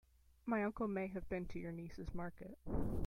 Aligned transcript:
My 0.47 0.63
uncle 0.63 0.87
may 0.87 1.05
have 1.09 1.29
been 1.29 1.45
to 1.49 1.59
your 1.59 1.71
niece's 1.71 2.11
market. 2.15 2.57